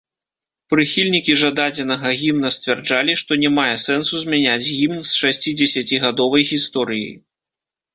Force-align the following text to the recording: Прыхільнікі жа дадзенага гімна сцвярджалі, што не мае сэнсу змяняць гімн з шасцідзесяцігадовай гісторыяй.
Прыхільнікі 0.73 1.35
жа 1.41 1.49
дадзенага 1.59 2.09
гімна 2.23 2.49
сцвярджалі, 2.57 3.17
што 3.23 3.31
не 3.45 3.53
мае 3.61 3.69
сэнсу 3.87 4.13
змяняць 4.25 4.67
гімн 4.77 5.01
з 5.15 5.23
шасцідзесяцігадовай 5.23 6.53
гісторыяй. 6.55 7.19